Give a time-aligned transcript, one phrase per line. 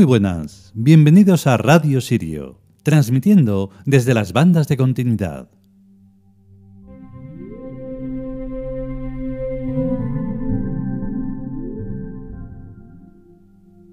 [0.00, 5.50] Muy buenas, bienvenidos a Radio Sirio, transmitiendo desde las bandas de continuidad.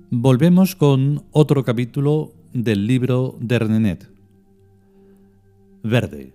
[0.10, 4.10] Volvemos con otro capítulo del libro de Renenet.
[5.84, 6.32] Verde.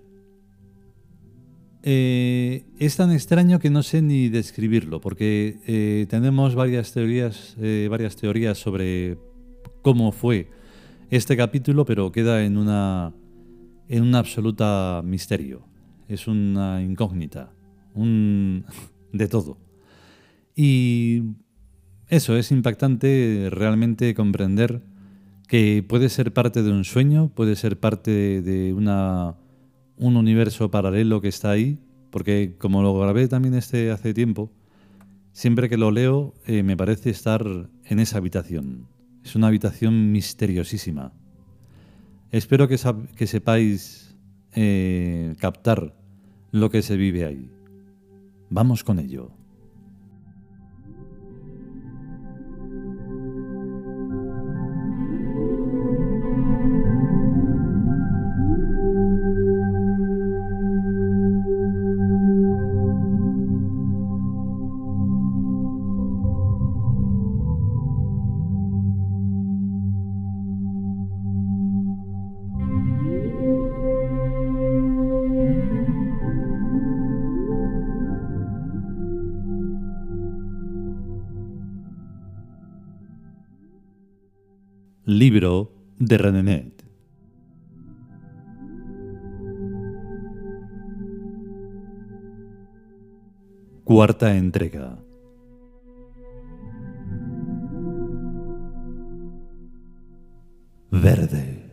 [1.83, 7.89] Eh, es tan extraño que no sé ni describirlo, porque eh, tenemos varias teorías, eh,
[7.91, 9.17] varias teorías sobre
[9.83, 10.49] cómo fue
[11.11, 13.13] este capítulo, pero queda en una
[13.89, 15.63] en un absoluta misterio.
[16.09, 17.53] Es una incógnita,
[17.95, 18.65] un
[19.13, 19.59] de todo.
[20.55, 21.23] Y
[22.09, 24.83] eso es impactante realmente comprender
[25.49, 29.37] que puede ser parte de un sueño, puede ser parte de una
[29.97, 31.79] un universo paralelo que está ahí,
[32.11, 34.51] porque como lo grabé también este hace tiempo,
[35.33, 37.45] siempre que lo leo eh, me parece estar
[37.85, 38.87] en esa habitación,
[39.25, 41.13] es una habitación misteriosísima.
[42.31, 42.79] Espero que,
[43.27, 44.17] sepáis
[44.55, 45.95] eh, captar
[46.51, 47.51] lo que se vive ahí.
[48.49, 49.31] Vamos con ello.
[85.25, 86.85] Libro de Renenet.
[93.85, 94.99] Cuarta entrega.
[100.91, 101.71] Verde.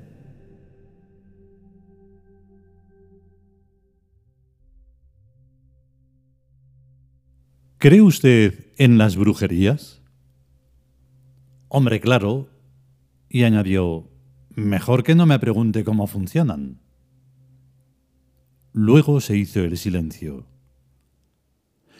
[7.79, 10.03] ¿Cree usted en las brujerías?
[11.67, 12.58] Hombre, claro,
[13.29, 14.09] y añadió,
[14.55, 16.81] mejor que no me pregunte cómo funcionan.
[18.73, 20.47] Luego se hizo el silencio.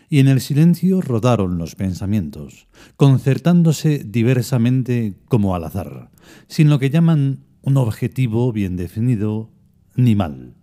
[0.09, 6.09] Y en el silencio rodaron los pensamientos, concertándose diversamente como al azar,
[6.47, 9.51] sin lo que llaman un objetivo bien definido
[9.95, 10.55] ni mal.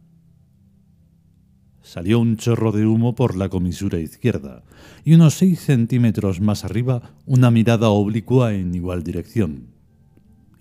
[1.81, 4.65] Salió un chorro de humo por la comisura izquierda,
[5.04, 9.76] y unos seis centímetros más arriba una mirada oblicua en igual dirección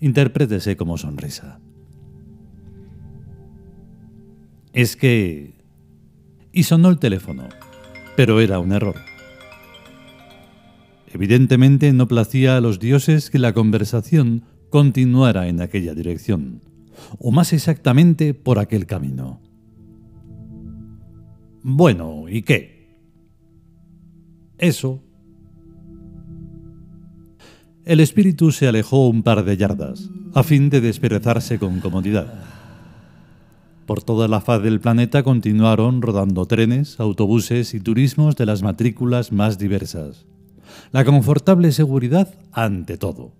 [0.00, 1.60] interprétese como sonrisa.
[4.72, 5.54] Es que...
[6.52, 7.48] Y sonó el teléfono,
[8.16, 8.96] pero era un error.
[11.12, 16.60] Evidentemente no placía a los dioses que la conversación continuara en aquella dirección,
[17.18, 19.40] o más exactamente por aquel camino.
[21.62, 22.96] Bueno, ¿y qué?
[24.58, 25.02] Eso
[27.86, 32.34] el espíritu se alejó un par de yardas, a fin de desperezarse con comodidad.
[33.86, 39.30] Por toda la faz del planeta continuaron rodando trenes, autobuses y turismos de las matrículas
[39.30, 40.26] más diversas.
[40.90, 43.30] La confortable seguridad ante todo.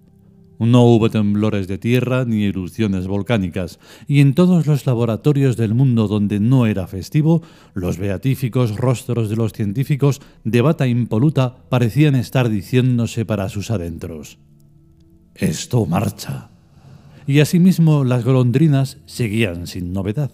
[0.59, 6.09] No hubo temblores de tierra ni erupciones volcánicas, y en todos los laboratorios del mundo
[6.09, 7.43] donde no era festivo,
[7.75, 14.39] los beatíficos rostros de los científicos de bata impoluta parecían estar diciéndose para sus adentros.
[15.35, 16.51] Esto marcha.
[17.27, 20.31] Y asimismo las golondrinas seguían sin novedad.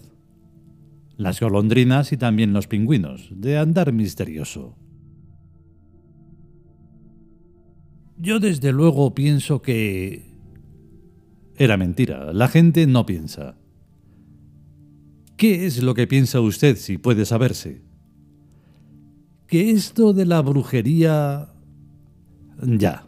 [1.17, 4.75] Las golondrinas y también los pingüinos, de andar misterioso.
[8.23, 10.23] Yo desde luego pienso que...
[11.57, 13.57] Era mentira, la gente no piensa.
[15.35, 17.81] ¿Qué es lo que piensa usted si puede saberse?
[19.45, 21.49] Que esto de la brujería...
[22.65, 23.07] Ya.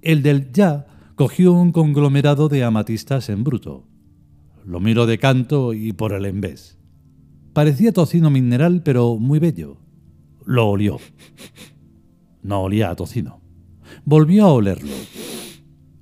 [0.00, 3.86] El del ya cogió un conglomerado de amatistas en bruto.
[4.64, 6.78] Lo miró de canto y por el envés.
[7.52, 9.76] Parecía tocino mineral, pero muy bello.
[10.46, 10.96] Lo olió.
[12.42, 13.40] No olía a tocino.
[14.04, 14.94] Volvió a olerlo.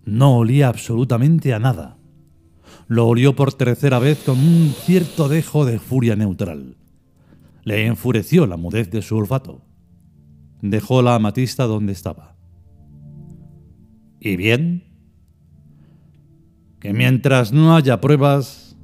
[0.05, 1.99] No olía absolutamente a nada.
[2.89, 6.77] Lo olió por tercera vez con un cierto dejo de furia neutral.
[7.63, 9.63] Le enfureció la mudez de su olfato.
[10.63, 12.37] Dejó la amatista donde estaba.
[14.19, 14.85] ¿Y bien?
[16.81, 18.77] Que mientras no haya pruebas...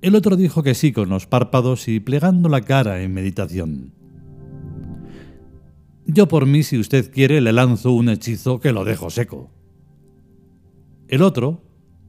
[0.00, 3.97] El otro dijo que sí con los párpados y plegando la cara en meditación.
[6.10, 9.50] Yo por mí, si usted quiere, le lanzo un hechizo que lo dejo seco.
[11.06, 11.62] El otro,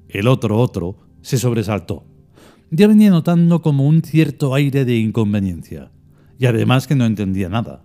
[0.07, 2.05] el otro otro, se sobresaltó.
[2.71, 5.91] Ya venía notando como un cierto aire de inconveniencia,
[6.37, 7.83] y además que no entendía nada.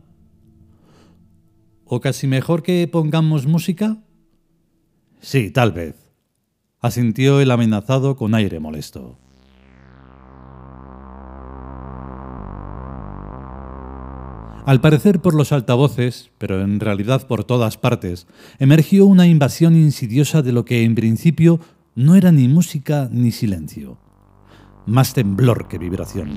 [1.85, 4.01] ¿O casi mejor que pongamos música?
[5.21, 5.97] Sí, tal vez,
[6.79, 9.19] asintió el amenazado con aire molesto.
[14.67, 18.27] Al parecer por los altavoces, pero en realidad por todas partes,
[18.59, 21.61] emergió una invasión insidiosa de lo que en principio
[21.95, 23.99] no era ni música ni silencio.
[24.87, 26.31] Más temblor que vibración,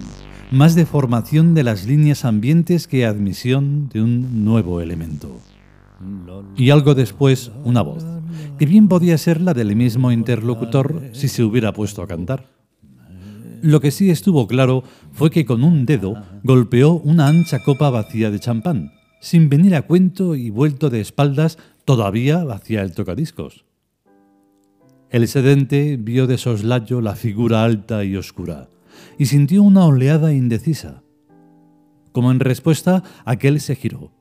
[0.51, 5.39] más deformación de las líneas ambientes que admisión de un nuevo elemento.
[6.57, 8.05] Y algo después, una voz,
[8.59, 12.56] que bien podía ser la del mismo interlocutor si se hubiera puesto a cantar.
[13.61, 18.29] Lo que sí estuvo claro fue que con un dedo golpeó una ancha copa vacía
[18.31, 23.65] de champán, sin venir a cuento y vuelto de espaldas todavía hacia el tocadiscos.
[25.09, 28.69] El sedente vio de soslayo la figura alta y oscura,
[29.17, 31.01] y sintió una oleada indecisa.
[32.11, 34.11] Como en respuesta, aquel se giró,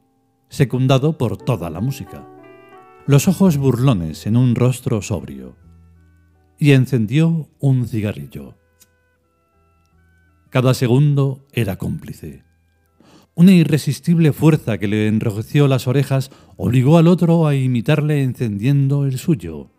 [0.48, 2.26] secundado por toda la música.
[3.06, 5.56] Los ojos burlones en un rostro sobrio.
[6.58, 8.54] Y encendió un cigarrillo.
[10.50, 12.44] Cada segundo era cómplice.
[13.34, 19.18] Una irresistible fuerza que le enrojeció las orejas obligó al otro a imitarle encendiendo el
[19.18, 19.70] suyo.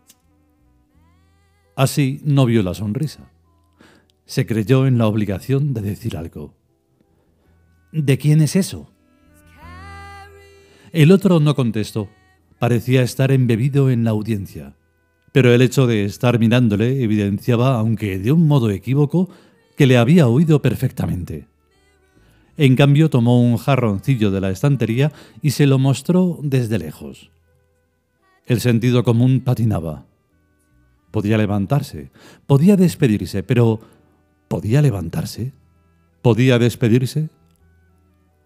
[1.75, 3.31] Así no vio la sonrisa.
[4.25, 6.53] Se creyó en la obligación de decir algo.
[7.91, 8.91] ¿De quién es eso?
[10.91, 12.09] El otro no contestó.
[12.59, 14.75] Parecía estar embebido en la audiencia.
[15.31, 19.29] Pero el hecho de estar mirándole evidenciaba, aunque de un modo equívoco,
[19.77, 21.47] que le había oído perfectamente.
[22.57, 27.29] En cambio tomó un jarroncillo de la estantería y se lo mostró desde lejos.
[28.47, 30.05] El sentido común patinaba.
[31.11, 32.09] Podía levantarse,
[32.47, 33.79] podía despedirse, pero
[34.47, 35.53] ¿podía levantarse?
[36.23, 37.29] ¿Podía despedirse?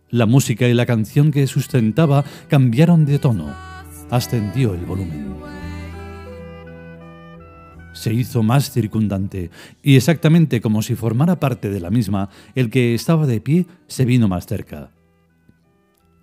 [0.10, 3.56] La música y la canción que sustentaba cambiaron de tono.
[4.10, 5.32] Ascendió el volumen
[8.02, 9.52] se hizo más circundante,
[9.84, 14.06] y exactamente como si formara parte de la misma, el que estaba de pie se
[14.06, 14.90] vino más cerca.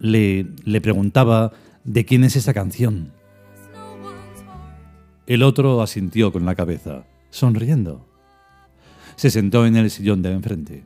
[0.00, 1.52] Le, le preguntaba
[1.84, 3.12] de quién es esa canción.
[5.28, 8.04] El otro asintió con la cabeza, sonriendo.
[9.14, 10.82] Se sentó en el sillón de enfrente.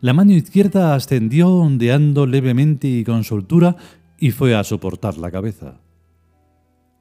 [0.00, 3.74] La mano izquierda ascendió ondeando levemente y con soltura
[4.20, 5.80] y fue a soportar la cabeza.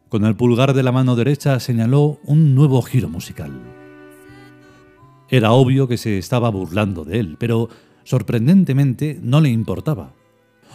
[0.10, 3.52] Con el pulgar de la mano derecha señaló un nuevo giro musical.
[5.30, 7.70] Era obvio que se estaba burlando de él, pero
[8.04, 10.14] sorprendentemente no le importaba.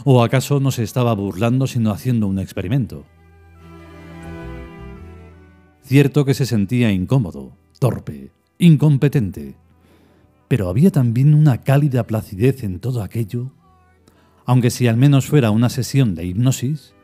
[0.04, 3.04] ¿O acaso no se estaba burlando sino haciendo un experimento?
[5.82, 9.56] Cierto que se sentía incómodo, torpe, incompetente,
[10.46, 13.50] pero había también una cálida placidez en todo aquello,
[14.46, 16.94] aunque si al menos fuera una sesión de hipnosis,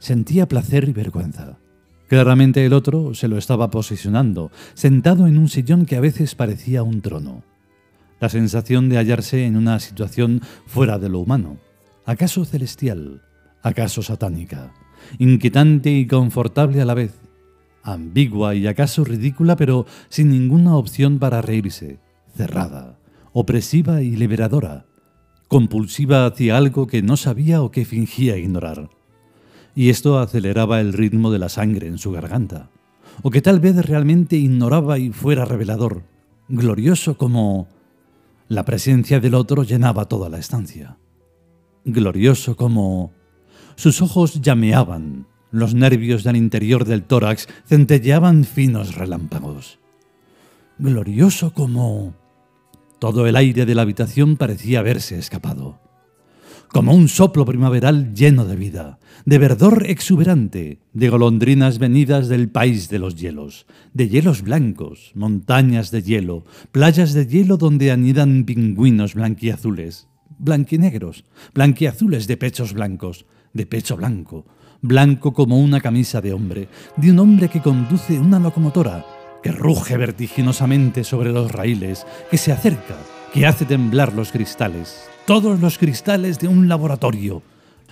[0.00, 1.58] Sentía placer y vergüenza.
[2.08, 6.82] Claramente el otro se lo estaba posicionando, sentado en un sillón que a veces parecía
[6.82, 7.44] un trono.
[8.18, 11.58] La sensación de hallarse en una situación fuera de lo humano,
[12.06, 13.22] acaso celestial,
[13.62, 14.72] acaso satánica,
[15.18, 17.12] inquietante y confortable a la vez,
[17.82, 22.00] ambigua y acaso ridícula, pero sin ninguna opción para reírse,
[22.34, 22.98] cerrada,
[23.34, 24.86] opresiva y liberadora,
[25.46, 28.88] compulsiva hacia algo que no sabía o que fingía ignorar
[29.74, 32.70] y esto aceleraba el ritmo de la sangre en su garganta,
[33.22, 36.02] o que tal vez realmente ignoraba y fuera revelador,
[36.48, 37.68] glorioso como
[38.48, 40.98] la presencia del otro llenaba toda la estancia,
[41.84, 43.12] glorioso como
[43.76, 49.78] sus ojos llameaban, los nervios del interior del tórax centelleaban finos relámpagos,
[50.78, 52.14] glorioso como
[52.98, 55.78] todo el aire de la habitación parecía haberse escapado
[56.72, 62.88] como un soplo primaveral lleno de vida, de verdor exuberante, de golondrinas venidas del país
[62.88, 69.14] de los hielos, de hielos blancos, montañas de hielo, playas de hielo donde anidan pingüinos
[69.14, 70.08] blanquiazules,
[70.38, 71.24] blanquinegros,
[71.54, 74.46] blanquiazules de pechos blancos, de pecho blanco,
[74.80, 79.04] blanco como una camisa de hombre, de un hombre que conduce una locomotora,
[79.42, 82.96] que ruge vertiginosamente sobre los raíles, que se acerca,
[83.34, 87.40] que hace temblar los cristales, todos los cristales de un laboratorio.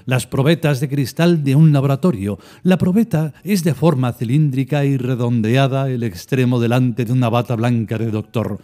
[0.07, 2.37] Las probetas de cristal de un laboratorio.
[2.65, 7.97] La probeta es de forma cilíndrica y redondeada el extremo delante de una bata blanca
[7.97, 8.59] de doctor.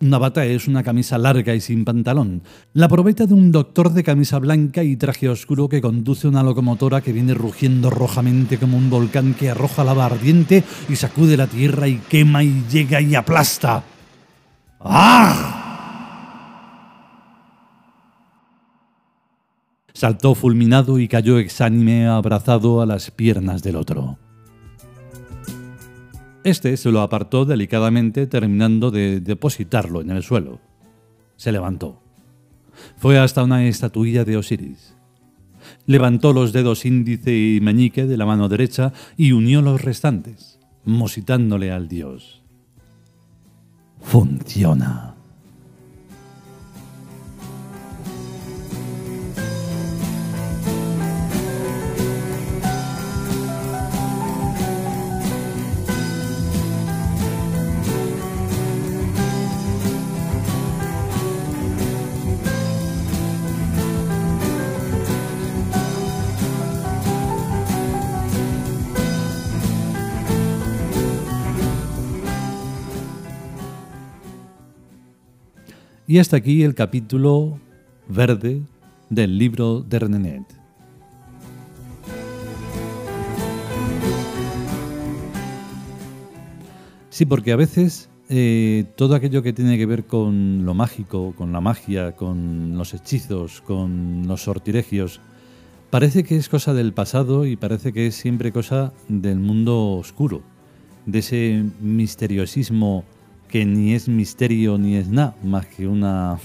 [0.00, 2.42] Una bata es una camisa larga y sin pantalón.
[2.72, 7.00] La probeta de un doctor de camisa blanca y traje oscuro que conduce una locomotora
[7.00, 11.88] que viene rugiendo rojamente como un volcán que arroja lava ardiente y sacude la tierra
[11.88, 13.82] y quema y llega y aplasta.
[14.78, 15.59] ¡Ah!
[20.00, 24.16] Saltó fulminado y cayó exánime abrazado a las piernas del otro.
[26.42, 30.58] Este se lo apartó delicadamente terminando de depositarlo en el suelo.
[31.36, 32.00] Se levantó.
[32.96, 34.96] Fue hasta una estatuilla de Osiris.
[35.84, 41.72] Levantó los dedos índice y meñique de la mano derecha y unió los restantes, mositándole
[41.72, 42.40] al dios.
[44.00, 45.19] Funciona.
[76.10, 77.60] Y hasta aquí el capítulo
[78.08, 78.62] verde
[79.10, 80.42] del libro de Renenet.
[87.10, 91.52] Sí, porque a veces eh, todo aquello que tiene que ver con lo mágico, con
[91.52, 95.20] la magia, con los hechizos, con los sortilegios,
[95.90, 100.42] parece que es cosa del pasado y parece que es siempre cosa del mundo oscuro,
[101.06, 103.04] de ese misteriosismo
[103.50, 106.38] que ni es misterio ni es nada, más que una,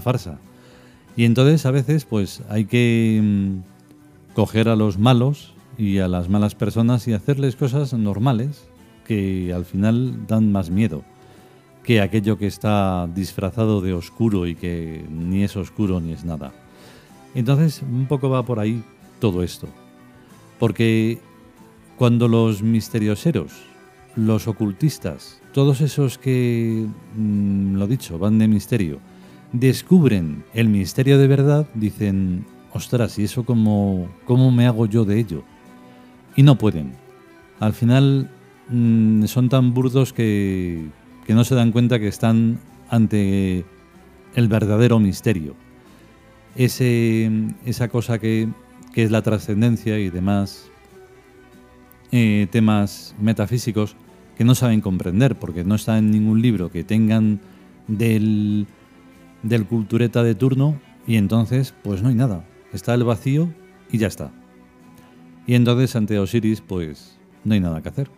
[0.00, 0.38] farsa.
[1.16, 6.28] Y entonces a veces pues hay que mm, coger a los malos y a las
[6.28, 8.68] malas personas y hacerles cosas normales
[9.06, 11.04] que al final dan más miedo
[11.86, 16.52] que aquello que está disfrazado de oscuro y que ni es oscuro ni es nada.
[17.34, 18.82] Entonces un poco va por ahí
[19.20, 19.68] todo esto.
[20.58, 21.20] Porque
[21.96, 23.52] cuando los misterioseros,
[24.16, 28.98] los ocultistas, todos esos que, mm, lo dicho, van de misterio,
[29.52, 35.18] descubren el misterio de verdad, dicen, ostras, ¿y eso cómo, cómo me hago yo de
[35.18, 35.44] ello?
[36.34, 36.92] Y no pueden.
[37.60, 38.30] Al final
[38.68, 40.88] mm, son tan burdos que,
[41.26, 42.58] que no se dan cuenta que están
[42.88, 43.64] ante
[44.34, 45.54] el verdadero misterio.
[46.54, 47.30] Ese,
[47.66, 48.48] esa cosa que,
[48.94, 50.70] que es la trascendencia y demás
[52.12, 53.96] eh, temas metafísicos
[54.36, 57.40] que no saben comprender, porque no está en ningún libro que tengan
[57.88, 58.66] del,
[59.42, 63.48] del cultureta de turno y entonces pues no hay nada, está el vacío
[63.90, 64.32] y ya está.
[65.46, 68.10] Y entonces ante Osiris pues no hay nada que hacer.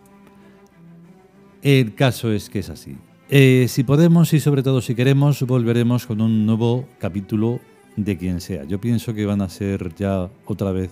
[1.63, 2.97] El caso es que es así.
[3.31, 7.61] Eh, si podemos y sobre todo si queremos, volveremos con un nuevo capítulo
[7.97, 8.65] de quien sea.
[8.65, 10.91] Yo pienso que van a ser ya otra vez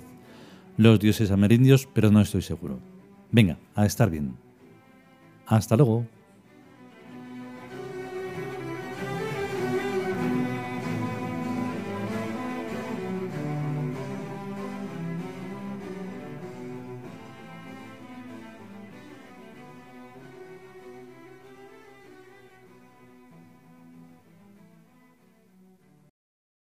[0.76, 2.78] los dioses amerindios, pero no estoy seguro.
[3.30, 4.37] Venga, a estar bien.
[5.47, 6.06] Hasta luego.